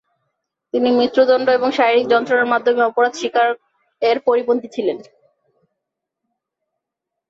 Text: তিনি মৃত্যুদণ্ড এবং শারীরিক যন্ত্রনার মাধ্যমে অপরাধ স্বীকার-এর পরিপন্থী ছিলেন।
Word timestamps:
তিনি 0.73 0.89
মৃত্যুদণ্ড 0.91 1.47
এবং 1.49 1.69
শারীরিক 1.71 2.05
যন্ত্রনার 2.09 2.51
মাধ্যমে 2.53 2.81
অপরাধ 2.83 3.13
স্বীকার-এর 3.15 4.17
পরিপন্থী 4.27 4.67
ছিলেন। 4.75 4.97